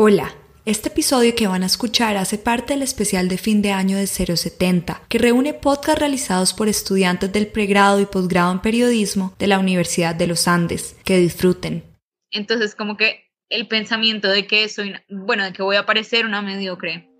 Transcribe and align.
Hola, 0.00 0.32
este 0.64 0.90
episodio 0.90 1.34
que 1.34 1.48
van 1.48 1.64
a 1.64 1.66
escuchar 1.66 2.16
hace 2.16 2.38
parte 2.38 2.72
del 2.72 2.84
especial 2.84 3.28
de 3.28 3.36
fin 3.36 3.62
de 3.62 3.72
año 3.72 3.96
de 3.96 4.06
070, 4.06 5.02
que 5.08 5.18
reúne 5.18 5.54
podcasts 5.54 5.98
realizados 5.98 6.54
por 6.54 6.68
estudiantes 6.68 7.32
del 7.32 7.48
pregrado 7.48 7.98
y 7.98 8.06
posgrado 8.06 8.52
en 8.52 8.60
periodismo 8.60 9.34
de 9.40 9.48
la 9.48 9.58
Universidad 9.58 10.14
de 10.14 10.28
los 10.28 10.46
Andes. 10.46 10.96
Que 11.04 11.16
disfruten. 11.16 11.82
Entonces, 12.30 12.76
como 12.76 12.96
que 12.96 13.24
el 13.48 13.66
pensamiento 13.66 14.28
de 14.28 14.46
que 14.46 14.68
soy, 14.68 14.94
bueno, 15.08 15.42
de 15.42 15.52
que 15.52 15.64
voy 15.64 15.74
a 15.74 15.84
parecer 15.84 16.26
una 16.26 16.42
mediocre, 16.42 17.10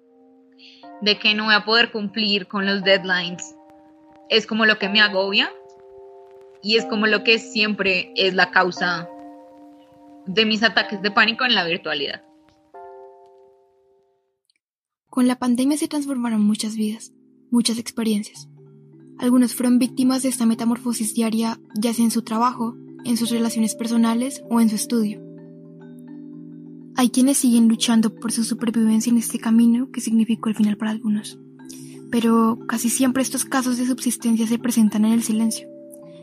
de 1.00 1.18
que 1.18 1.34
no 1.34 1.46
voy 1.46 1.54
a 1.54 1.64
poder 1.64 1.90
cumplir 1.90 2.46
con 2.46 2.64
los 2.64 2.84
deadlines, 2.84 3.56
es 4.28 4.46
como 4.46 4.66
lo 4.66 4.78
que 4.78 4.88
me 4.88 5.00
agobia 5.00 5.52
y 6.62 6.76
es 6.76 6.84
como 6.84 7.08
lo 7.08 7.24
que 7.24 7.40
siempre 7.40 8.12
es 8.14 8.34
la 8.34 8.52
causa 8.52 9.08
de 10.26 10.46
mis 10.46 10.62
ataques 10.62 11.02
de 11.02 11.10
pánico 11.10 11.44
en 11.44 11.56
la 11.56 11.64
virtualidad. 11.64 12.27
Con 15.10 15.26
la 15.26 15.38
pandemia 15.38 15.78
se 15.78 15.88
transformaron 15.88 16.44
muchas 16.44 16.76
vidas, 16.76 17.12
muchas 17.50 17.78
experiencias. 17.78 18.48
Algunos 19.18 19.54
fueron 19.54 19.78
víctimas 19.78 20.22
de 20.22 20.28
esta 20.28 20.44
metamorfosis 20.44 21.14
diaria, 21.14 21.58
ya 21.74 21.94
sea 21.94 22.04
en 22.04 22.10
su 22.10 22.22
trabajo, 22.22 22.76
en 23.04 23.16
sus 23.16 23.30
relaciones 23.30 23.74
personales 23.74 24.42
o 24.50 24.60
en 24.60 24.68
su 24.68 24.76
estudio. 24.76 25.22
Hay 26.94 27.08
quienes 27.08 27.38
siguen 27.38 27.68
luchando 27.68 28.14
por 28.14 28.32
su 28.32 28.44
supervivencia 28.44 29.10
en 29.10 29.16
este 29.16 29.38
camino 29.38 29.90
que 29.90 30.02
significó 30.02 30.50
el 30.50 30.56
final 30.56 30.76
para 30.76 30.90
algunos. 30.90 31.38
Pero 32.10 32.58
casi 32.68 32.90
siempre 32.90 33.22
estos 33.22 33.46
casos 33.46 33.78
de 33.78 33.86
subsistencia 33.86 34.46
se 34.46 34.58
presentan 34.58 35.06
en 35.06 35.12
el 35.12 35.22
silencio. 35.22 35.68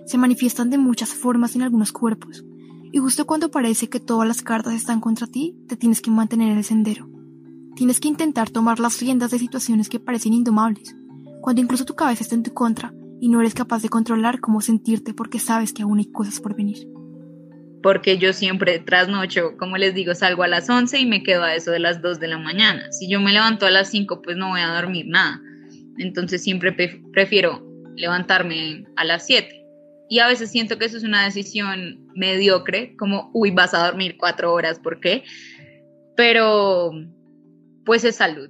Se 0.05 0.20
manifiestan 0.20 0.70
de 0.70 0.77
muchas 0.77 1.09
formas 1.09 1.55
en 1.55 1.63
algunos 1.63 1.91
cuerpos. 1.91 2.45
Y 2.91 2.99
justo 2.99 3.26
cuando 3.26 3.49
parece 3.49 3.90
que 3.90 3.99
todas 3.99 4.27
las 4.27 4.43
cartas 4.43 4.73
están 4.73 5.02
contra 5.02 5.27
ti, 5.27 5.57
te 5.67 5.76
tienes 5.76 6.02
que 6.02 6.12
mantener 6.12 6.52
en 6.52 6.57
el 6.59 6.63
sendero. 6.63 7.09
Tienes 7.75 7.99
que 7.99 8.07
intentar 8.07 8.49
tomar 8.49 8.79
las 8.79 9.02
riendas 9.02 9.31
de 9.31 9.39
situaciones 9.39 9.90
que 9.90 9.99
parecen 9.99 10.34
indomables, 10.34 10.95
cuando 11.41 11.62
incluso 11.62 11.84
tu 11.84 11.93
cabeza 11.93 12.23
está 12.23 12.35
en 12.35 12.43
tu 12.43 12.54
contra 12.54 12.93
y 13.20 13.27
no 13.27 13.41
eres 13.41 13.54
capaz 13.54 13.82
de 13.82 13.90
controlar 13.90 14.40
cómo 14.40 14.62
sentirte 14.62 15.13
porque 15.13 15.40
sabes 15.40 15.73
que 15.73 15.84
aún 15.84 15.99
hay 15.99 16.09
cosas 16.09 16.40
por 16.40 16.55
venir. 16.55 16.87
Porque 17.84 18.17
yo 18.17 18.32
siempre 18.32 18.79
trasnocho, 18.79 19.57
como 19.57 19.77
les 19.77 19.93
digo, 19.93 20.15
salgo 20.15 20.43
a 20.43 20.48
las 20.48 20.70
11 20.70 20.99
y 20.99 21.05
me 21.05 21.21
quedo 21.21 21.43
a 21.43 21.54
eso 21.54 21.71
de 21.71 21.79
las 21.79 22.01
2 22.01 22.20
de 22.20 22.29
la 22.29 22.37
mañana. 22.37 22.91
Si 22.91 23.09
yo 23.09 23.20
me 23.20 23.34
levanto 23.34 23.65
a 23.65 23.71
las 23.71 23.89
5, 23.89 24.21
pues 24.21 24.37
no 24.37 24.49
voy 24.49 24.62
a 24.62 24.73
dormir 24.73 25.07
nada. 25.07 25.41
Entonces 25.98 26.43
siempre 26.43 26.71
prefiero 27.12 27.62
levantarme 27.95 28.85
a 28.95 29.04
las 29.04 29.26
7. 29.26 29.65
Y 30.10 30.20
a 30.20 30.27
veces 30.27 30.49
siento 30.49 30.77
que 30.77 30.85
eso 30.85 30.98
es 30.98 31.04
una 31.04 31.26
decisión 31.26 32.07
mediocre, 32.15 32.95
como, 32.95 33.32
uy, 33.34 33.51
vas 33.51 33.73
a 33.73 33.85
dormir 33.85 34.15
cuatro 34.17 34.54
horas, 34.54 34.79
¿por 34.79 34.99
qué? 34.99 35.23
Pero 36.15 36.91
pues 37.86 38.04
es 38.04 38.18
salud. 38.18 38.50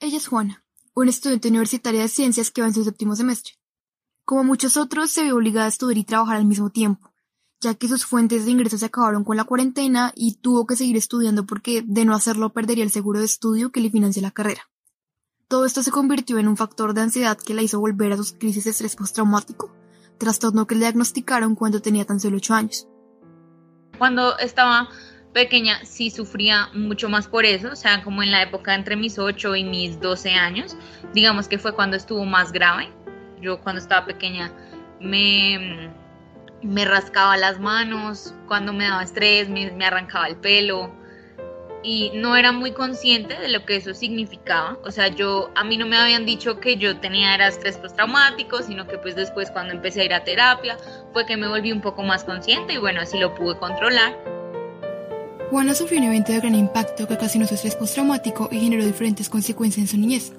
Ella 0.00 0.16
es 0.16 0.26
Juana, 0.26 0.64
una 0.94 1.10
estudiante 1.10 1.48
universitaria 1.48 2.02
de 2.02 2.08
ciencias 2.08 2.50
que 2.50 2.60
va 2.60 2.66
en 2.66 2.74
su 2.74 2.84
séptimo 2.84 3.16
semestre. 3.16 3.54
Como 4.24 4.44
muchos 4.44 4.76
otros, 4.76 5.10
se 5.10 5.22
ve 5.22 5.32
obligada 5.32 5.66
a 5.66 5.68
estudiar 5.68 5.98
y 5.98 6.04
trabajar 6.04 6.36
al 6.36 6.46
mismo 6.46 6.70
tiempo, 6.70 7.12
ya 7.60 7.74
que 7.74 7.88
sus 7.88 8.04
fuentes 8.04 8.44
de 8.44 8.50
ingresos 8.50 8.80
se 8.80 8.86
acabaron 8.86 9.24
con 9.24 9.36
la 9.36 9.44
cuarentena 9.44 10.12
y 10.14 10.36
tuvo 10.36 10.66
que 10.66 10.76
seguir 10.76 10.96
estudiando 10.96 11.46
porque, 11.46 11.82
de 11.86 12.04
no 12.04 12.14
hacerlo, 12.14 12.52
perdería 12.52 12.84
el 12.84 12.90
seguro 12.90 13.20
de 13.20 13.26
estudio 13.26 13.70
que 13.70 13.80
le 13.80 13.90
financia 13.90 14.20
la 14.20 14.30
carrera. 14.30 14.62
Todo 15.46 15.66
esto 15.66 15.82
se 15.82 15.90
convirtió 15.90 16.38
en 16.38 16.48
un 16.48 16.56
factor 16.56 16.94
de 16.94 17.02
ansiedad 17.02 17.38
que 17.38 17.54
la 17.54 17.62
hizo 17.62 17.78
volver 17.78 18.12
a 18.12 18.16
sus 18.16 18.32
crisis 18.32 18.64
de 18.64 18.70
estrés 18.70 18.96
postraumático, 18.96 19.70
trastorno 20.18 20.66
que 20.66 20.74
le 20.74 20.80
diagnosticaron 20.80 21.54
cuando 21.54 21.80
tenía 21.80 22.04
tan 22.04 22.18
solo 22.18 22.38
8 22.38 22.54
años. 22.54 22.88
Cuando 23.98 24.36
estaba 24.38 24.88
pequeña 25.34 25.84
sí 25.84 26.10
sufría 26.10 26.68
mucho 26.72 27.08
más 27.10 27.26
por 27.26 27.44
eso, 27.44 27.72
o 27.72 27.76
sea, 27.76 28.02
como 28.02 28.22
en 28.22 28.30
la 28.30 28.42
época 28.42 28.74
entre 28.74 28.96
mis 28.96 29.18
8 29.18 29.56
y 29.56 29.64
mis 29.64 30.00
12 30.00 30.30
años, 30.30 30.76
digamos 31.12 31.48
que 31.48 31.58
fue 31.58 31.74
cuando 31.74 31.96
estuvo 31.96 32.24
más 32.24 32.52
grave. 32.52 32.88
Yo 33.40 33.60
cuando 33.60 33.82
estaba 33.82 34.06
pequeña 34.06 34.52
me, 35.00 35.90
me 36.62 36.84
rascaba 36.84 37.36
las 37.36 37.58
manos, 37.58 38.32
cuando 38.46 38.72
me 38.72 38.84
daba 38.84 39.02
estrés 39.02 39.48
me, 39.48 39.70
me 39.72 39.84
arrancaba 39.84 40.28
el 40.28 40.36
pelo 40.36 40.94
y 41.82 42.12
no 42.14 42.36
era 42.36 42.52
muy 42.52 42.70
consciente 42.72 43.38
de 43.38 43.48
lo 43.48 43.66
que 43.66 43.76
eso 43.76 43.92
significaba. 43.92 44.78
O 44.84 44.90
sea, 44.92 45.08
yo 45.08 45.50
a 45.56 45.64
mí 45.64 45.76
no 45.76 45.84
me 45.84 45.96
habían 45.96 46.24
dicho 46.24 46.60
que 46.60 46.76
yo 46.76 46.98
tenía 46.98 47.34
era 47.34 47.48
estrés 47.48 47.76
postraumático, 47.76 48.62
sino 48.62 48.86
que 48.86 48.98
pues 48.98 49.16
después 49.16 49.50
cuando 49.50 49.74
empecé 49.74 50.02
a 50.02 50.04
ir 50.04 50.14
a 50.14 50.24
terapia 50.24 50.78
fue 51.12 51.26
que 51.26 51.36
me 51.36 51.48
volví 51.48 51.72
un 51.72 51.80
poco 51.80 52.02
más 52.04 52.22
consciente 52.22 52.74
y 52.74 52.78
bueno, 52.78 53.00
así 53.00 53.18
lo 53.18 53.34
pude 53.34 53.58
controlar. 53.58 54.33
Juana 55.50 55.74
sufrió 55.74 55.98
un 56.00 56.06
evento 56.06 56.32
de 56.32 56.40
gran 56.40 56.54
impacto 56.54 57.06
que 57.06 57.14
ocasionó 57.14 57.46
su 57.46 57.54
estrés 57.54 57.76
postraumático 57.76 58.48
y 58.50 58.60
generó 58.60 58.84
diferentes 58.84 59.28
consecuencias 59.28 59.84
en 59.84 59.88
su 59.88 59.98
niñez, 59.98 60.32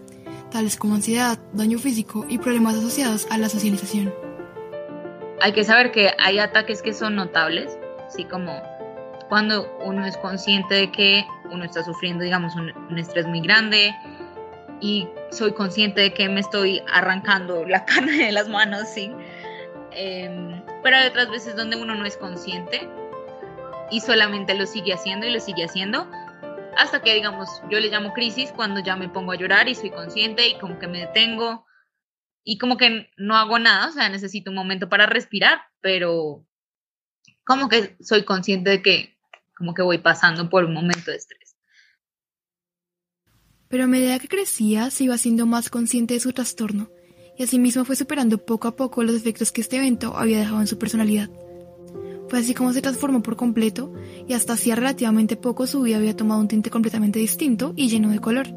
tales 0.51 0.77
como 0.77 0.95
ansiedad, 0.95 1.37
daño 1.53 1.77
físico 1.77 2.25
y 2.27 2.39
problemas 2.39 2.75
asociados 2.75 3.27
a 3.29 3.37
la 3.37 3.47
socialización. 3.47 4.13
Hay 5.41 5.53
que 5.53 5.63
saber 5.63 5.91
que 5.91 6.11
hay 6.17 6.39
ataques 6.39 6.81
que 6.81 6.93
son 6.93 7.15
notables, 7.15 7.77
así 8.07 8.25
como 8.25 8.61
cuando 9.29 9.71
uno 9.83 10.05
es 10.05 10.17
consciente 10.17 10.73
de 10.73 10.91
que 10.91 11.23
uno 11.51 11.65
está 11.65 11.83
sufriendo, 11.83 12.23
digamos, 12.23 12.55
un, 12.55 12.97
estrés 12.97 13.27
muy 13.27 13.41
grande 13.41 13.93
y 14.81 15.07
soy 15.29 15.53
consciente 15.53 16.01
de 16.01 16.13
que 16.13 16.27
me 16.29 16.39
estoy 16.39 16.81
arrancando 16.91 17.63
la 17.65 17.85
carne 17.85 18.25
de 18.25 18.31
las 18.31 18.49
manos, 18.49 18.87
sí. 18.93 19.11
Em, 19.91 20.61
pero 20.83 20.97
hay 20.97 21.07
otras 21.07 21.29
veces 21.29 21.55
donde 21.55 21.77
uno 21.77 21.95
no 21.95 22.05
es 22.05 22.17
consciente 22.17 22.89
y 23.91 24.01
solamente 24.01 24.53
lo 24.55 24.65
sigue 24.65 24.93
haciendo 24.93 25.27
y 25.27 25.31
lo 25.31 25.39
sigue 25.39 25.65
haciendo 25.65 26.09
hasta 26.77 27.01
que, 27.01 27.13
digamos, 27.13 27.61
yo 27.69 27.79
le 27.79 27.89
llamo 27.89 28.13
crisis 28.13 28.51
cuando 28.51 28.81
ya 28.81 28.95
me 28.95 29.09
pongo 29.09 29.31
a 29.31 29.37
llorar 29.37 29.67
y 29.69 29.75
soy 29.75 29.91
consciente 29.91 30.47
y 30.47 30.59
como 30.59 30.77
que 30.79 30.87
me 30.87 30.99
detengo 30.99 31.65
y 32.43 32.57
como 32.57 32.77
que 32.77 33.09
no 33.17 33.35
hago 33.35 33.57
nada, 33.59 33.87
o 33.87 33.91
sea, 33.91 34.09
necesito 34.09 34.51
un 34.51 34.57
momento 34.57 34.89
para 34.89 35.05
respirar, 35.05 35.61
pero 35.81 36.45
como 37.45 37.69
que 37.69 37.95
soy 38.01 38.23
consciente 38.23 38.69
de 38.69 38.81
que 38.81 39.17
como 39.57 39.73
que 39.73 39.81
voy 39.81 39.97
pasando 39.99 40.49
por 40.49 40.65
un 40.65 40.73
momento 40.73 41.11
de 41.11 41.17
estrés. 41.17 41.55
Pero 43.67 43.85
a 43.85 43.87
medida 43.87 44.19
que 44.19 44.27
crecía, 44.27 44.91
se 44.91 45.05
iba 45.05 45.17
siendo 45.17 45.45
más 45.45 45.69
consciente 45.69 46.13
de 46.13 46.19
su 46.19 46.33
trastorno 46.33 46.89
y 47.37 47.43
asimismo 47.43 47.83
fue 47.83 47.95
superando 47.95 48.37
poco 48.37 48.67
a 48.67 48.75
poco 48.75 49.03
los 49.03 49.15
efectos 49.15 49.51
que 49.51 49.61
este 49.61 49.77
evento 49.77 50.15
había 50.15 50.39
dejado 50.39 50.61
en 50.61 50.67
su 50.67 50.77
personalidad. 50.77 51.29
Fue 52.35 52.41
así 52.41 52.53
como 52.53 52.73
se 52.73 52.81
transformó 52.81 53.23
por 53.23 53.37
completo 53.37 53.93
y 54.27 54.33
hasta 54.33 54.51
hacía 54.51 54.75
relativamente 54.75 55.37
poco 55.37 55.67
su 55.67 55.83
vida 55.83 55.95
había 55.95 56.17
tomado 56.17 56.41
un 56.41 56.49
tinte 56.49 56.69
completamente 56.69 57.17
distinto 57.17 57.71
y 57.77 57.87
lleno 57.87 58.09
de 58.09 58.19
color. 58.19 58.47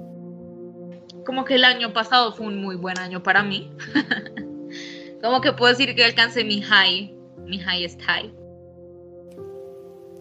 Como 1.25 1.45
que 1.45 1.55
el 1.55 1.63
año 1.63 1.93
pasado 1.93 2.35
fue 2.35 2.49
un 2.49 2.61
muy 2.61 2.75
buen 2.75 2.99
año 2.99 3.23
para 3.23 3.45
mí. 3.45 3.71
como 5.23 5.41
que 5.41 5.53
puedo 5.53 5.73
decir 5.73 5.95
que 5.95 6.05
alcancé 6.05 6.43
mi 6.43 6.61
high, 6.61 7.15
mi 7.47 7.59
highest 7.59 8.03
high. 8.03 8.35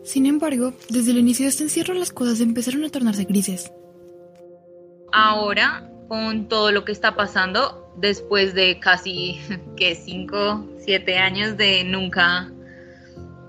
Sin 0.03 0.27
embargo, 0.27 0.75
desde 0.89 1.09
el 1.09 1.17
inicio 1.17 1.45
de 1.45 1.49
este 1.49 1.63
encierro 1.63 1.95
las 1.95 2.11
cosas 2.11 2.41
empezaron 2.41 2.83
a 2.83 2.89
tornarse 2.89 3.23
grises. 3.23 3.71
Ahora, 5.11 5.89
con 6.07 6.47
todo 6.47 6.71
lo 6.71 6.85
que 6.85 6.91
está 6.91 7.15
pasando, 7.15 7.91
después 7.97 8.53
de 8.53 8.79
casi 8.79 9.39
que 9.75 9.95
5, 9.95 10.75
7 10.77 11.17
años 11.17 11.57
de 11.57 11.83
nunca 11.85 12.53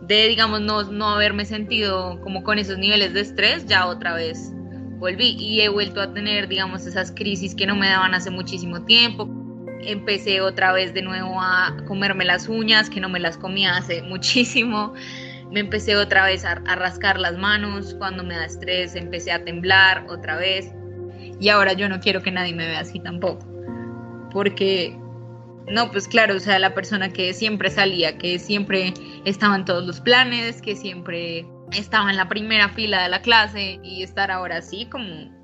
de, 0.09 0.27
digamos, 0.27 0.61
no, 0.61 1.09
haberme 1.11 1.45
sentido 1.45 2.19
como 2.23 2.43
con 2.43 2.59
esos 2.59 2.79
niveles 2.79 3.13
de 3.13 3.21
estrés, 3.21 3.67
ya 3.67 3.87
otra 3.87 4.15
vez 4.15 4.53
volví 4.99 5.37
y 5.39 5.61
he 5.61 5.69
vuelto 5.69 6.01
a 6.01 6.13
tener, 6.13 6.49
digamos, 6.49 6.87
esas 6.87 7.13
crisis 7.13 7.55
que 7.55 7.67
no 7.67 7.77
me 7.77 7.89
daban 7.89 8.15
hace 8.15 8.31
muchísimo 8.31 8.85
tiempo. 8.85 9.29
Empecé 9.83 10.41
otra 10.41 10.73
vez 10.73 10.95
de 10.95 11.03
nuevo 11.03 11.41
a 11.41 11.77
comerme 11.87 12.25
las 12.25 12.49
uñas, 12.49 12.89
que 12.89 13.01
no 13.01 13.11
me 13.11 13.21
las 13.21 13.37
comía 13.37 13.77
hace 13.77 14.03
muchísimo. 14.09 14.95
Me 15.53 15.61
empecé 15.61 15.95
otra 15.97 16.25
vez 16.25 16.45
a, 16.45 16.53
a 16.53 16.75
rascar 16.75 17.21
las 17.21 17.37
manos 17.37 17.95
cuando 17.99 18.25
me 18.25 18.35
da 18.35 18.47
estrés, 18.47 18.97
empecé 18.97 19.31
a 19.31 19.45
temblar 19.45 20.07
otra 20.09 20.37
vez. 20.37 20.73
Y 21.39 21.51
ahora 21.51 21.75
yo 21.75 21.89
no 21.89 22.01
quiero 22.01 22.23
que 22.23 22.33
nadie 22.33 22.55
me 22.55 22.67
vea 22.67 22.81
así 22.81 22.99
tampoco. 22.99 23.47
Porque 24.33 24.97
no, 25.71 25.91
pues 25.91 26.09
claro, 26.09 26.37
o 26.37 26.41
sea, 26.41 26.59
la 26.59 26.75
persona 26.75 27.13
que 27.13 27.35
siempre 27.35 27.71
salía, 27.71 28.17
que 28.17 28.39
siempre 28.39 28.95
estaba 29.29 29.57
en 29.57 29.65
todos 29.65 29.87
los 29.87 30.01
planes, 30.01 30.63
que 30.63 30.77
siempre 30.77 31.47
estaba 31.73 32.11
en 32.11 32.17
la 32.17 32.29
primera 32.29 32.69
fila 32.71 33.03
de 33.03 33.09
la 33.09 33.23
clase 33.23 33.79
y 33.83 34.03
estar 34.03 34.31
ahora 34.31 34.59
así 34.59 34.89
como... 34.89 35.37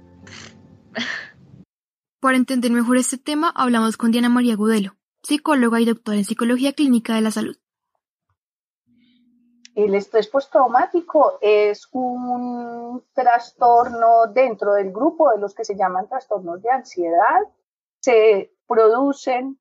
Para 2.20 2.36
entender 2.36 2.70
mejor 2.70 2.96
este 2.96 3.18
tema, 3.18 3.52
hablamos 3.54 3.96
con 3.96 4.10
Diana 4.10 4.30
María 4.30 4.56
Gudelo, 4.56 4.96
psicóloga 5.22 5.80
y 5.80 5.84
doctora 5.84 6.16
en 6.16 6.24
psicología 6.24 6.72
clínica 6.72 7.14
de 7.14 7.20
la 7.20 7.30
salud. 7.30 7.56
El 9.74 9.94
estrés 9.94 10.28
postraumático 10.28 11.38
es 11.42 11.88
un 11.90 13.04
trastorno 13.12 14.28
dentro 14.32 14.74
del 14.74 14.92
grupo 14.92 15.30
de 15.30 15.38
los 15.38 15.52
que 15.52 15.64
se 15.64 15.76
llaman 15.76 16.08
trastornos 16.08 16.62
de 16.62 16.70
ansiedad. 16.70 17.40
Se 18.00 18.54
producen 18.68 19.58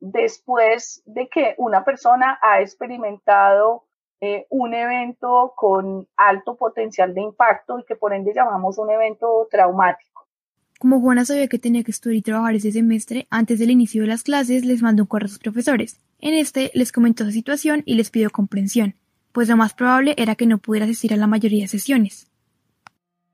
después 0.00 1.02
de 1.06 1.28
que 1.28 1.54
una 1.58 1.84
persona 1.84 2.38
ha 2.42 2.60
experimentado 2.60 3.84
eh, 4.20 4.46
un 4.50 4.72
evento 4.72 5.52
con 5.56 6.08
alto 6.16 6.56
potencial 6.56 7.14
de 7.14 7.20
impacto 7.20 7.78
y 7.78 7.84
que 7.84 7.96
por 7.96 8.14
ende 8.14 8.32
llamamos 8.34 8.78
un 8.78 8.90
evento 8.90 9.46
traumático. 9.50 10.26
Como 10.78 11.00
Juana 11.00 11.24
sabía 11.24 11.48
que 11.48 11.58
tenía 11.58 11.82
que 11.82 11.90
estudiar 11.90 12.16
y 12.16 12.22
trabajar 12.22 12.54
ese 12.54 12.72
semestre, 12.72 13.26
antes 13.30 13.58
del 13.58 13.70
inicio 13.70 14.02
de 14.02 14.08
las 14.08 14.22
clases 14.22 14.64
les 14.64 14.82
mandó 14.82 15.04
un 15.04 15.06
correo 15.08 15.26
a 15.26 15.28
sus 15.28 15.38
profesores. 15.38 16.00
En 16.18 16.34
este 16.34 16.70
les 16.74 16.92
comentó 16.92 17.24
su 17.24 17.30
situación 17.30 17.82
y 17.86 17.94
les 17.94 18.10
pidió 18.10 18.30
comprensión, 18.30 18.94
pues 19.32 19.48
lo 19.48 19.56
más 19.56 19.74
probable 19.74 20.14
era 20.16 20.34
que 20.34 20.46
no 20.46 20.58
pudiera 20.58 20.84
asistir 20.84 21.12
a 21.12 21.18
la 21.18 21.26
mayoría 21.26 21.64
de 21.64 21.68
sesiones. 21.68 22.30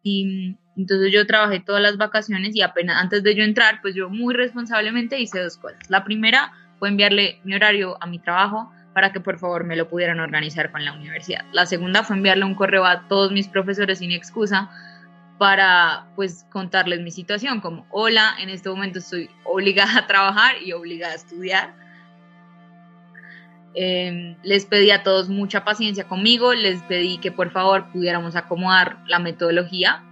Y 0.03 0.57
entonces 0.77 1.13
yo 1.13 1.27
trabajé 1.27 1.61
todas 1.61 1.83
las 1.83 1.97
vacaciones 1.97 2.57
y 2.57 2.63
apenas 2.63 3.01
antes 3.01 3.23
de 3.23 3.35
yo 3.35 3.45
entrar, 3.45 3.81
pues 3.83 3.95
yo 3.95 4.09
muy 4.09 4.35
responsablemente 4.35 5.21
hice 5.21 5.41
dos 5.41 5.57
cosas. 5.57 5.79
La 5.89 6.05
primera 6.05 6.53
fue 6.79 6.89
enviarle 6.89 7.41
mi 7.45 7.55
horario 7.55 7.97
a 8.01 8.07
mi 8.07 8.19
trabajo 8.19 8.73
para 8.95 9.13
que 9.13 9.21
por 9.21 9.39
favor 9.39 9.65
me 9.65 9.77
lo 9.77 9.89
pudieran 9.89 10.21
organizar 10.21 10.71
con 10.71 10.85
la 10.85 10.93
universidad. 10.93 11.45
La 11.53 11.67
segunda 11.67 12.03
fue 12.03 12.17
enviarle 12.17 12.45
un 12.45 12.55
correo 12.55 12.85
a 12.85 13.09
todos 13.09 13.33
mis 13.33 13.49
profesores 13.49 13.99
sin 13.99 14.13
excusa 14.13 14.71
para 15.39 16.07
pues 16.15 16.47
contarles 16.51 17.01
mi 17.01 17.11
situación, 17.11 17.61
como 17.61 17.87
hola, 17.91 18.35
en 18.39 18.49
este 18.49 18.69
momento 18.69 18.99
estoy 18.99 19.29
obligada 19.45 19.99
a 20.01 20.07
trabajar 20.07 20.55
y 20.63 20.73
obligada 20.73 21.13
a 21.13 21.17
estudiar 21.17 21.83
Em, 23.75 24.37
les 24.43 24.67
pedí 24.67 24.91
a 24.91 25.03
todos 25.03 25.31
mucha 25.31 25.65
paciencia 25.65 26.05
conmigo, 26.05 26.53
les 26.53 26.83
pedí 26.83 27.17
que 27.19 27.33
por 27.33 27.51
favor 27.53 27.91
pudiéramos 27.91 28.37
acomodar 28.37 28.99
la 29.07 29.19
metodología 29.19 30.03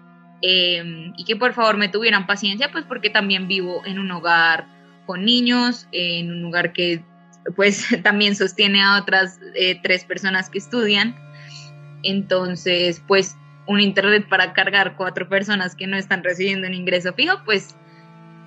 em, 0.42 1.12
y 1.16 1.24
que 1.24 1.36
por 1.36 1.52
favor 1.52 1.76
me 1.76 1.88
tuvieran 1.88 2.26
paciencia, 2.26 2.70
pues 2.70 2.84
porque 2.84 3.10
también 3.10 3.48
vivo 3.48 3.82
en 3.84 3.98
un 3.98 4.10
hogar 4.10 4.66
con 5.06 5.24
niños, 5.24 5.88
en 5.92 6.30
un 6.30 6.42
lugar 6.42 6.72
que 6.72 7.04
pues 7.56 7.86
también 8.02 8.36
sostiene 8.36 8.82
a 8.82 8.98
otras 8.98 9.40
eh, 9.54 9.80
tres 9.82 10.04
personas 10.04 10.50
que 10.50 10.58
estudian. 10.58 11.16
Entonces, 12.02 13.02
pues 13.06 13.36
un 13.66 13.80
internet 13.80 14.26
para 14.28 14.52
cargar 14.52 14.96
cuatro 14.96 15.28
personas 15.28 15.76
que 15.76 15.86
no 15.86 15.96
están 15.96 16.24
recibiendo 16.24 16.66
un 16.66 16.74
ingreso 16.74 17.12
fijo, 17.12 17.36
pues 17.44 17.76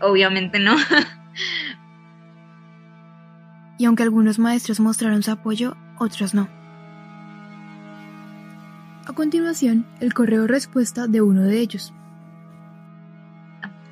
obviamente 0.01 0.60
no. 0.60 0.75
y 3.78 3.86
aunque 3.86 4.04
algunos 4.04 4.40
maestros 4.40 4.80
mostraron 4.80 5.24
su 5.24 5.31
apoyo, 5.31 5.78
otros 6.00 6.34
no. 6.34 6.62
A 9.06 9.14
continuación, 9.14 9.86
el 10.00 10.14
correo 10.14 10.48
respuesta 10.48 11.08
de 11.08 11.22
uno 11.22 11.44
de 11.44 11.60
ellos. 11.60 11.94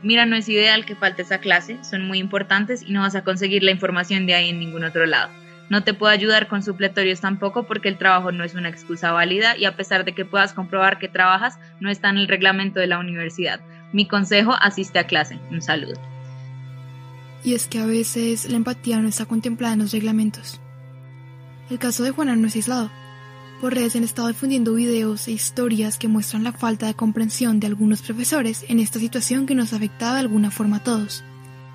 Mira, 0.04 0.26
no 0.26 0.36
es 0.36 0.50
ideal 0.50 0.86
que 0.86 0.96
falte 0.96 1.22
esa 1.22 1.40
clase, 1.40 1.78
son 1.84 2.08
muy 2.08 2.18
importantes 2.18 2.82
y 2.82 2.92
no 2.92 3.02
vas 3.02 3.16
a 3.16 3.24
conseguir 3.24 3.62
la 3.64 3.72
información 3.72 4.26
de 4.26 4.34
ahí 4.34 4.50
en 4.50 4.60
ningún 4.60 4.84
otro 4.84 5.06
lado. 5.06 5.30
No 5.70 5.84
te 5.84 5.94
puedo 5.94 6.12
ayudar 6.12 6.48
con 6.48 6.64
supletorios 6.64 7.22
tampoco 7.22 7.68
porque 7.68 7.88
el 7.88 7.98
trabajo 7.98 8.32
no 8.32 8.44
es 8.44 8.56
una 8.56 8.70
excusa 8.70 9.12
válida 9.12 9.56
y 9.58 9.66
a 9.66 9.76
pesar 9.76 10.04
de 10.04 10.14
que 10.14 10.26
puedas 10.26 10.54
comprobar 10.54 10.98
que 10.98 11.08
trabajas, 11.08 11.60
no 11.80 11.90
está 11.90 12.10
en 12.10 12.18
el 12.18 12.28
reglamento 12.28 12.80
de 12.80 12.88
la 12.88 13.00
universidad. 13.00 13.62
Mi 13.94 14.08
consejo, 14.08 14.54
asiste 14.60 15.00
a 15.00 15.08
clase. 15.08 15.40
Un 15.52 15.62
saludo 15.62 16.00
y 17.44 17.54
es 17.54 17.68
que 17.68 17.80
a 17.80 17.86
veces 17.86 18.50
la 18.50 18.58
empatía 18.58 19.00
no 19.00 19.08
está 19.08 19.26
contemplada 19.26 19.74
en 19.74 19.80
los 19.80 19.92
reglamentos. 19.92 20.60
El 21.70 21.80
caso 21.80 22.04
de 22.04 22.12
Juana 22.12 22.36
no 22.36 22.48
es 22.48 22.56
aislado. 22.56 22.92
Por 23.62 23.76
redes 23.76 23.96
han 23.96 24.04
estado 24.04 24.28
difundiendo 24.28 24.74
videos 24.74 25.28
e 25.28 25.34
historias 25.34 26.00
que 26.00 26.08
muestran 26.08 26.44
la 26.44 26.52
falta 26.52 26.88
de 26.88 26.96
comprensión 26.96 27.60
de 27.60 27.68
algunos 27.68 28.02
profesores 28.02 28.66
en 28.68 28.80
esta 28.80 28.98
situación 28.98 29.46
que 29.46 29.54
nos 29.54 29.72
ha 29.72 29.76
afectado 29.76 30.16
de 30.16 30.22
alguna 30.22 30.50
forma 30.50 30.78
a 30.78 30.84
todos. 30.84 31.24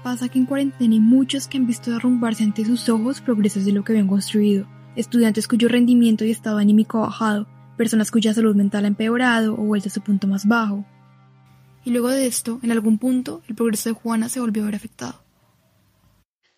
Pasa 0.02 0.28
que 0.28 0.40
en 0.40 0.46
cuarentena 0.46 0.94
hay 0.94 1.00
muchos 1.00 1.46
que 1.46 1.58
han 1.58 1.68
visto 1.68 1.92
derrumbarse 1.92 2.42
ante 2.42 2.64
sus 2.64 2.88
ojos 2.88 3.20
progresos 3.20 3.64
de 3.64 3.70
lo 3.70 3.84
que 3.84 3.92
habían 3.92 4.08
construido, 4.08 4.66
estudiantes 4.96 5.46
cuyo 5.46 5.68
rendimiento 5.68 6.24
y 6.24 6.32
estado 6.32 6.58
anímico 6.58 6.98
ha 6.98 7.06
bajado, 7.06 7.46
personas 7.76 8.10
cuya 8.10 8.34
salud 8.34 8.56
mental 8.56 8.84
ha 8.84 8.88
empeorado 8.88 9.54
o 9.54 9.58
vuelto 9.58 9.88
a 9.88 9.92
su 9.92 10.00
punto 10.00 10.26
más 10.26 10.44
bajo. 10.48 10.84
Y 11.84 11.92
luego 11.92 12.08
de 12.08 12.26
esto, 12.26 12.58
en 12.64 12.72
algún 12.72 12.98
punto, 12.98 13.42
el 13.46 13.54
progreso 13.54 13.90
de 13.90 13.94
Juana 13.94 14.28
se 14.28 14.40
volvió 14.40 14.64
a 14.64 14.66
ver 14.66 14.74
afectado 14.74 15.24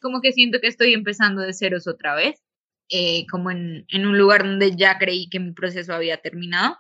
como 0.00 0.20
que 0.20 0.32
siento 0.32 0.60
que 0.60 0.68
estoy 0.68 0.94
empezando 0.94 1.42
de 1.42 1.52
ceros 1.52 1.86
otra 1.86 2.14
vez, 2.14 2.40
eh, 2.88 3.26
como 3.26 3.50
en, 3.50 3.84
en 3.88 4.06
un 4.06 4.18
lugar 4.18 4.44
donde 4.44 4.76
ya 4.76 4.98
creí 4.98 5.28
que 5.28 5.40
mi 5.40 5.52
proceso 5.52 5.94
había 5.94 6.18
terminado 6.18 6.78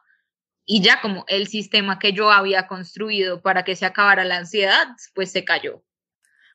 y 0.70 0.82
ya 0.82 1.00
como 1.00 1.24
el 1.28 1.48
sistema 1.48 1.98
que 1.98 2.12
yo 2.12 2.30
había 2.30 2.66
construido 2.66 3.40
para 3.40 3.64
que 3.64 3.74
se 3.74 3.86
acabara 3.86 4.24
la 4.24 4.36
ansiedad, 4.36 4.86
pues 5.14 5.32
se 5.32 5.42
cayó. 5.42 5.82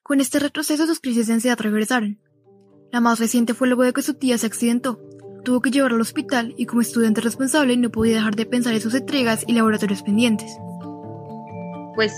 Con 0.04 0.22
este 0.22 0.38
retroceso 0.38 0.86
sus 0.86 1.00
crisis 1.00 1.28
de 1.28 1.34
ansiedad 1.34 1.58
regresaron. 1.60 2.20
La 2.92 3.02
más 3.02 3.20
reciente 3.20 3.56
fue 3.56 3.68
luego 3.68 3.82
de 3.82 3.92
que 3.92 4.04
su 4.04 4.14
tía 4.14 4.38
se 4.38 4.46
accidentó. 4.46 5.00
Tuvo 5.44 5.62
que 5.62 5.72
llevarla 5.72 5.96
al 5.96 6.02
hospital 6.02 6.54
y 6.58 6.68
como 6.68 6.82
estudiante 6.82 7.22
responsable 7.22 7.76
no 7.76 7.90
podía 7.90 8.18
dejar 8.18 8.36
de 8.36 8.46
pensar 8.46 8.74
en 8.74 8.82
sus 8.82 8.94
entregas 8.94 9.44
y 9.48 9.54
laboratorios 9.54 10.04
pendientes. 10.04 10.52
Pues 11.96 12.14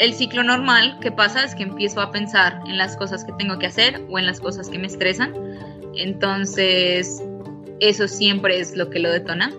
el 0.00 0.12
ciclo 0.12 0.42
normal 0.42 0.98
que 1.00 1.12
pasa 1.12 1.44
es 1.44 1.54
que 1.54 1.62
empiezo 1.62 2.02
a 2.02 2.10
pensar 2.10 2.60
en 2.66 2.76
las 2.76 2.94
cosas 2.96 3.24
que 3.24 3.32
tengo 3.38 3.58
que 3.58 3.66
hacer 3.66 4.06
o 4.10 4.18
en 4.18 4.26
las 4.26 4.38
cosas 4.38 4.68
que 4.68 4.78
me 4.78 4.86
estresan. 4.86 5.32
Entonces, 5.96 7.22
eso 7.80 8.08
siempre 8.08 8.60
es 8.60 8.76
lo 8.76 8.90
que 8.90 8.98
lo 8.98 9.10
detona, 9.10 9.52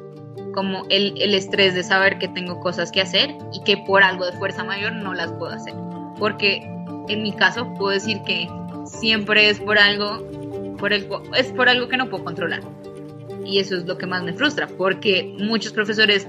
como 0.54 0.86
el, 0.90 1.34
estrés 1.34 1.74
de 1.74 1.84
saber 1.84 2.20
que 2.20 2.28
tengo 2.30 2.60
cosas 2.60 2.92
que 2.92 3.02
hacer 3.02 3.36
y 3.54 3.64
que 3.64 3.78
por 3.78 4.04
algo 4.04 4.26
de 4.26 4.34
fuerza 4.34 4.64
mayor 4.64 4.94
no 4.94 5.14
las 5.14 5.32
puedo 5.34 5.52
hacer. 5.52 5.74
Porque 6.18 6.62
en 7.10 7.24
mi 7.24 7.34
caso 7.34 7.74
puedo 7.78 7.92
decir 7.92 8.22
que 8.26 8.48
siempre 8.86 9.50
es 9.50 9.60
por 9.60 9.78
algo, 9.78 10.28
es 11.36 11.48
por 11.52 11.70
algo 11.70 11.88
que 11.88 11.98
no 11.98 12.10
puedo 12.10 12.24
controlar. 12.24 12.62
Y 13.46 13.60
eso 13.60 13.76
es 13.76 13.86
lo 13.86 13.98
que 13.98 14.06
más 14.06 14.24
me 14.24 14.34
frustra, 14.34 14.68
porque 14.68 15.36
muchos 15.40 15.74
profesores 15.74 16.28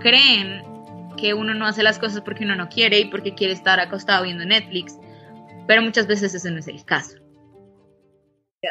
creen 0.00 0.62
que 1.16 1.34
uno 1.34 1.54
no 1.54 1.66
hace 1.66 1.82
las 1.82 1.98
cosas 1.98 2.20
porque 2.22 2.44
uno 2.44 2.56
no 2.56 2.68
quiere 2.68 2.98
y 3.00 3.04
porque 3.06 3.34
quiere 3.34 3.52
estar 3.52 3.80
acostado 3.80 4.24
viendo 4.24 4.44
Netflix, 4.44 4.98
pero 5.66 5.82
muchas 5.82 6.06
veces 6.06 6.34
ese 6.34 6.50
no 6.50 6.58
es 6.58 6.68
el 6.68 6.84
caso. 6.84 7.19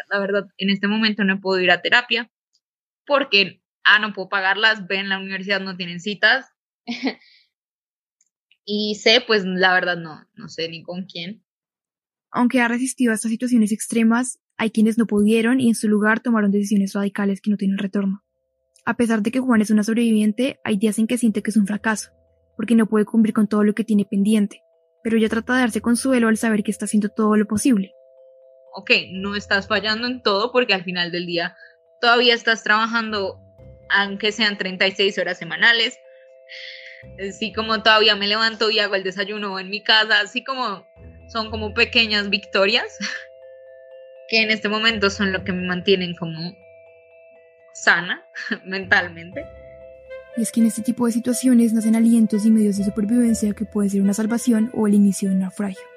La 0.09 0.19
verdad, 0.19 0.47
en 0.57 0.69
este 0.69 0.87
momento 0.87 1.23
no 1.23 1.39
puedo 1.39 1.59
ir 1.61 1.71
a 1.71 1.81
terapia 1.81 2.31
porque, 3.05 3.61
ah, 3.83 3.99
no 3.99 4.13
puedo 4.13 4.29
pagarlas, 4.29 4.87
ven, 4.87 5.01
en 5.01 5.09
la 5.09 5.19
universidad 5.19 5.61
no 5.61 5.75
tienen 5.75 5.99
citas. 5.99 6.45
y 8.65 8.95
sé, 8.95 9.23
pues 9.25 9.45
la 9.45 9.73
verdad 9.73 9.97
no, 9.97 10.27
no 10.35 10.47
sé 10.47 10.69
ni 10.69 10.83
con 10.83 11.05
quién. 11.05 11.43
Aunque 12.31 12.61
ha 12.61 12.67
resistido 12.67 13.11
a 13.11 13.15
estas 13.15 13.31
situaciones 13.31 13.71
extremas, 13.71 14.39
hay 14.57 14.69
quienes 14.69 14.97
no 14.97 15.07
pudieron 15.07 15.59
y 15.59 15.69
en 15.69 15.75
su 15.75 15.87
lugar 15.87 16.19
tomaron 16.19 16.51
decisiones 16.51 16.93
radicales 16.93 17.41
que 17.41 17.49
no 17.49 17.57
tienen 17.57 17.79
retorno. 17.79 18.23
A 18.85 18.95
pesar 18.95 19.21
de 19.21 19.31
que 19.31 19.39
Juan 19.39 19.61
es 19.61 19.71
una 19.71 19.83
sobreviviente, 19.83 20.59
hay 20.63 20.77
días 20.77 20.99
en 20.99 21.07
que 21.07 21.17
siente 21.17 21.41
que 21.41 21.49
es 21.49 21.57
un 21.57 21.65
fracaso, 21.65 22.11
porque 22.57 22.75
no 22.75 22.87
puede 22.87 23.05
cumplir 23.05 23.33
con 23.33 23.47
todo 23.47 23.63
lo 23.63 23.73
que 23.73 23.83
tiene 23.83 24.05
pendiente, 24.05 24.61
pero 25.03 25.17
ella 25.17 25.29
trata 25.29 25.55
de 25.55 25.61
darse 25.61 25.81
consuelo 25.81 26.27
al 26.27 26.37
saber 26.37 26.63
que 26.63 26.71
está 26.71 26.85
haciendo 26.85 27.09
todo 27.09 27.35
lo 27.35 27.47
posible. 27.47 27.91
Ok, 28.73 28.91
no 29.11 29.35
estás 29.35 29.67
fallando 29.67 30.07
en 30.07 30.21
todo 30.21 30.51
porque 30.51 30.73
al 30.73 30.83
final 30.83 31.11
del 31.11 31.25
día 31.25 31.55
todavía 31.99 32.33
estás 32.33 32.63
trabajando, 32.63 33.39
aunque 33.89 34.31
sean 34.31 34.57
36 34.57 35.17
horas 35.17 35.37
semanales. 35.37 35.99
Así 37.27 37.53
como 37.53 37.81
todavía 37.81 38.15
me 38.15 38.27
levanto 38.27 38.69
y 38.69 38.79
hago 38.79 38.95
el 38.95 39.03
desayuno 39.03 39.59
en 39.59 39.69
mi 39.69 39.81
casa, 39.81 40.19
así 40.19 40.43
como 40.43 40.85
son 41.27 41.49
como 41.51 41.73
pequeñas 41.73 42.29
victorias 42.29 42.97
que 44.29 44.41
en 44.41 44.51
este 44.51 44.69
momento 44.69 45.09
son 45.09 45.31
lo 45.31 45.43
que 45.43 45.53
me 45.53 45.65
mantienen 45.65 46.15
como 46.15 46.55
sana 47.73 48.23
mentalmente. 48.65 49.45
Y 50.37 50.41
es 50.41 50.51
que 50.51 50.61
en 50.61 50.67
este 50.67 50.83
tipo 50.83 51.05
de 51.05 51.11
situaciones 51.11 51.73
nacen 51.73 51.95
alientos 51.95 52.45
y 52.45 52.51
medios 52.51 52.77
de 52.77 52.85
supervivencia 52.85 53.53
que 53.53 53.65
puede 53.65 53.89
ser 53.89 54.01
una 54.01 54.13
salvación 54.13 54.71
o 54.73 54.87
el 54.87 54.93
inicio 54.93 55.29
de 55.29 55.35
un 55.35 55.41
naufragio. 55.41 55.88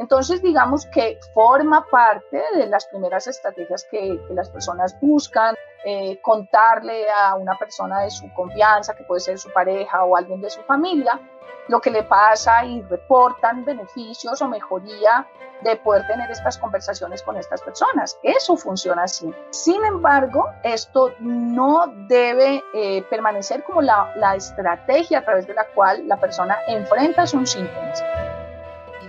Entonces, 0.00 0.40
digamos 0.42 0.86
que 0.86 1.20
forma 1.34 1.84
parte 1.90 2.42
de 2.54 2.66
las 2.66 2.86
primeras 2.86 3.26
estrategias 3.26 3.86
que, 3.90 4.18
las 4.30 4.48
personas 4.48 4.98
buscan, 4.98 5.54
eh, 5.84 6.18
contarle 6.22 7.04
a 7.10 7.34
una 7.34 7.54
persona 7.58 8.00
de 8.00 8.10
su 8.10 8.32
confianza, 8.32 8.94
que 8.94 9.04
puede 9.04 9.20
ser 9.20 9.38
su 9.38 9.50
pareja 9.52 10.02
o 10.04 10.16
alguien 10.16 10.40
de 10.40 10.48
su 10.48 10.62
familia, 10.62 11.20
lo 11.68 11.82
que 11.82 11.90
le 11.90 12.02
pasa 12.02 12.64
y 12.64 12.80
reportan 12.80 13.62
beneficios 13.66 14.40
o 14.40 14.48
mejoría 14.48 15.28
de 15.60 15.76
poder 15.76 16.06
tener 16.06 16.30
estas 16.30 16.56
conversaciones 16.56 17.22
con 17.22 17.36
estas 17.36 17.60
personas. 17.60 18.18
Eso 18.22 18.56
funciona 18.56 19.02
así. 19.02 19.30
Sin 19.50 19.84
embargo, 19.84 20.46
esto 20.62 21.12
no 21.20 21.92
debe 22.08 22.64
eh, 22.72 23.02
permanecer 23.10 23.62
como 23.64 23.82
la, 23.82 24.34
estrategia 24.34 25.18
a 25.18 25.24
través 25.24 25.46
de 25.46 25.52
la 25.52 25.66
cual 25.74 26.08
la 26.08 26.16
persona 26.16 26.56
enfrenta 26.66 27.26
sus 27.26 27.50
síntomas. 27.50 28.02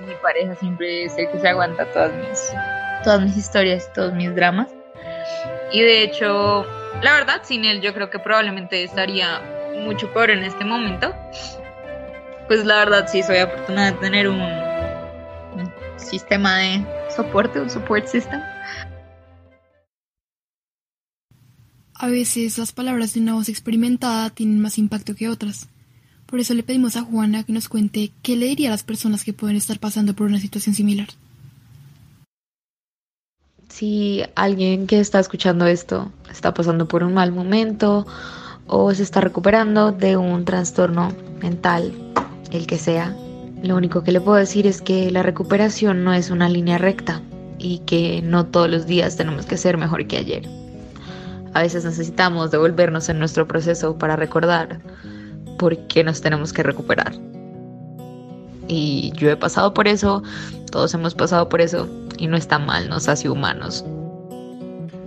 Mi 0.06 0.16
pareja 0.22 0.56
siempre 0.56 1.06
es 1.06 1.18
el 1.18 1.30
que 1.30 1.40
se 1.40 1.48
aguanta 1.48 1.86
todas 1.92 2.14
mis, 2.14 2.52
todas 3.04 3.22
mis 3.22 3.38
historias, 3.38 3.92
todos 3.94 4.14
mis 4.14 4.34
dramas. 4.36 4.70
Y 5.72 5.82
de 5.82 6.04
hecho, 6.04 6.66
la 7.02 7.14
verdad, 7.14 7.42
sin 7.44 7.66
él 7.66 7.82
yo 7.82 7.94
creo 7.94 8.10
que 8.10 8.20
probablemente 8.20 8.84
estaría 8.84 9.42
mucho 9.86 10.12
peor 10.14 10.32
en 10.32 10.44
este 10.44 10.66
momento 10.66 11.14
pues 12.52 12.66
la 12.66 12.80
verdad 12.80 13.08
sí 13.10 13.24
soy 13.24 13.38
afortunada 13.38 13.94
de 13.94 13.98
tener 14.00 14.28
un, 14.28 14.42
sistema 15.96 16.58
de 16.58 16.86
soporte, 17.16 17.62
un 17.62 17.70
support 17.70 18.06
system. 18.08 18.42
A 21.94 22.08
veces 22.08 22.58
las 22.58 22.74
palabras 22.74 23.14
de 23.14 23.22
una 23.22 23.36
voz 23.36 23.48
experimentada 23.48 24.32
tienen 24.32 24.60
más 24.60 24.78
impacto 24.78 25.16
que 25.16 25.30
otras. 25.30 25.70
Por 26.32 26.40
eso 26.40 26.54
le 26.54 26.64
pedimos 26.64 26.96
a 26.96 27.02
Juana 27.02 27.44
que 27.44 27.52
nos 27.52 27.68
cuente 27.68 28.14
qué 28.24 28.38
le 28.38 28.46
diría 28.46 28.70
a 28.70 28.72
las 28.72 28.84
personas 28.84 29.26
que 29.26 29.34
pueden 29.34 29.58
estar 29.58 29.80
pasando 29.80 30.14
por 30.14 30.28
una 30.28 30.40
situación 30.40 30.74
similar. 30.74 31.10
Si 33.68 34.24
alguien 34.36 34.88
que 34.88 35.02
está 35.02 35.20
escuchando 35.20 35.66
esto 35.66 36.10
está 36.32 36.54
pasando 36.54 36.88
por 36.88 37.04
un 37.04 37.14
mal 37.14 37.34
momento 37.34 38.08
o 38.66 38.94
se 38.94 39.04
está 39.04 39.20
recuperando 39.20 39.92
de 39.92 40.16
un 40.16 40.46
trastorno 40.46 41.14
mental, 41.42 41.94
el 42.52 42.66
que 42.66 42.78
sea, 42.78 43.14
lo 43.62 43.76
único 43.76 44.02
que 44.02 44.14
le 44.14 44.22
puedo 44.22 44.38
decir 44.38 44.68
es 44.68 44.82
que 44.82 45.12
la 45.12 45.24
recuperación 45.24 46.06
no 46.06 46.14
es 46.14 46.30
una 46.30 46.48
línea 46.48 46.78
recta 46.78 47.22
y 47.60 47.80
que 47.80 48.22
no 48.22 48.46
todos 48.46 48.70
los 48.70 48.86
días 48.86 49.18
tenemos 49.18 49.46
que 49.46 49.58
ser 49.58 49.78
mejor 49.78 50.08
que 50.08 50.18
ayer. 50.18 50.48
A 51.54 51.62
veces 51.62 51.84
necesitamos 51.84 52.52
devolvernos 52.52 53.10
en 53.10 53.20
nuestro 53.20 53.50
proceso 53.50 53.98
para 53.98 54.16
recordar 54.16 54.80
por 55.62 55.78
qué 55.86 56.04
nos 56.04 56.22
tenemos 56.22 56.52
que 56.52 56.64
recuperar. 56.64 57.14
Y 58.68 59.14
yo 59.16 59.30
he 59.30 59.38
pasado 59.38 59.76
por 59.76 59.88
eso, 59.88 60.24
todos 60.72 60.92
hemos 60.96 61.14
pasado 61.14 61.50
por 61.50 61.62
eso 61.62 61.88
y 62.18 62.26
no 62.26 62.36
está 62.36 62.58
mal, 62.58 62.90
nos 62.90 63.08
hace 63.08 63.30
humanos. 63.30 63.86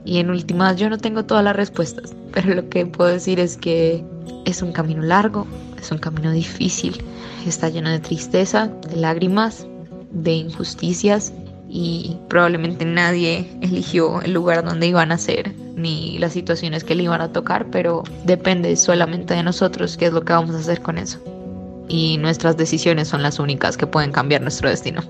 Y 0.04 0.18
en 0.18 0.30
últimas 0.30 0.76
yo 0.76 0.88
no 0.88 0.98
tengo 0.98 1.24
todas 1.24 1.42
las 1.42 1.56
respuestas, 1.56 2.14
pero 2.32 2.54
lo 2.54 2.68
que 2.68 2.86
puedo 2.86 3.10
decir 3.10 3.40
es 3.40 3.56
que 3.56 4.04
es 4.44 4.62
un 4.62 4.70
camino 4.70 5.02
largo, 5.02 5.44
es 5.76 5.90
un 5.90 5.98
camino 5.98 6.30
difícil, 6.30 7.02
está 7.44 7.68
lleno 7.68 7.90
de 7.90 7.98
tristeza, 7.98 8.68
de 8.88 8.94
lágrimas, 8.94 9.66
de 10.12 10.34
injusticias 10.34 11.32
y 11.76 12.16
probablemente 12.28 12.84
nadie 12.84 13.50
eligió 13.60 14.22
el 14.22 14.32
lugar 14.32 14.64
donde 14.64 14.86
iban 14.86 15.10
a 15.10 15.18
ser 15.18 15.52
ni 15.74 16.16
las 16.20 16.32
situaciones 16.32 16.84
que 16.84 16.94
le 16.94 17.02
iban 17.02 17.20
a 17.20 17.32
tocar, 17.32 17.66
pero 17.72 18.04
depende 18.24 18.76
solamente 18.76 19.34
de 19.34 19.42
nosotros 19.42 19.96
qué 19.96 20.06
es 20.06 20.12
lo 20.12 20.24
que 20.24 20.32
vamos 20.32 20.54
a 20.54 20.60
hacer 20.60 20.80
con 20.82 20.98
eso. 20.98 21.18
Y 21.88 22.16
nuestras 22.18 22.56
decisiones 22.56 23.08
son 23.08 23.24
las 23.24 23.40
únicas 23.40 23.76
que 23.76 23.88
pueden 23.88 24.12
cambiar 24.12 24.40
nuestro 24.40 24.68
destino. 24.68 25.02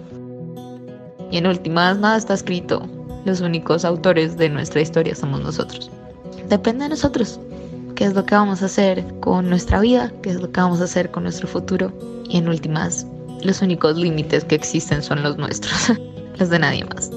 Y 1.30 1.36
en 1.36 1.46
últimas, 1.46 1.98
nada 1.98 2.16
está 2.16 2.32
escrito. 2.32 2.88
Los 3.26 3.42
únicos 3.42 3.84
autores 3.84 4.38
de 4.38 4.48
nuestra 4.48 4.80
historia 4.80 5.14
somos 5.14 5.42
nosotros. 5.42 5.90
Depende 6.48 6.84
de 6.84 6.90
nosotros 6.90 7.38
qué 7.94 8.04
es 8.04 8.14
lo 8.14 8.24
que 8.24 8.36
vamos 8.36 8.62
a 8.62 8.66
hacer 8.66 9.04
con 9.20 9.50
nuestra 9.50 9.80
vida, 9.80 10.10
qué 10.22 10.30
es 10.30 10.40
lo 10.40 10.50
que 10.50 10.62
vamos 10.62 10.80
a 10.80 10.84
hacer 10.84 11.10
con 11.10 11.24
nuestro 11.24 11.46
futuro. 11.46 11.92
Y 12.26 12.38
en 12.38 12.48
últimas, 12.48 13.06
los 13.42 13.60
únicos 13.60 13.98
límites 13.98 14.46
que 14.46 14.54
existen 14.54 15.02
son 15.02 15.22
los 15.22 15.36
nuestros, 15.36 15.92
los 16.38 16.50
de 16.50 16.58
nadie 16.58 16.84
más. 16.84 17.10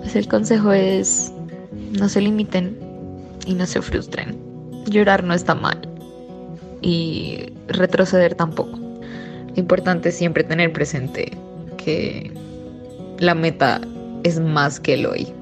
Pues 0.00 0.16
el 0.16 0.28
consejo 0.28 0.72
es, 0.72 1.32
no 1.98 2.08
se 2.08 2.20
limiten 2.20 2.78
y 3.46 3.54
no 3.54 3.66
se 3.66 3.82
frustren. 3.82 4.38
Llorar 4.86 5.24
no 5.24 5.34
está 5.34 5.54
mal 5.54 5.80
y 6.80 7.52
retroceder 7.68 8.34
tampoco. 8.34 8.78
Lo 8.78 9.54
importante 9.56 10.10
es 10.10 10.16
siempre 10.16 10.44
tener 10.44 10.72
presente 10.72 11.32
que 11.76 12.30
la 13.18 13.34
meta 13.34 13.80
es 14.22 14.38
más 14.38 14.78
que 14.80 14.94
el 14.94 15.06
hoy. 15.06 15.32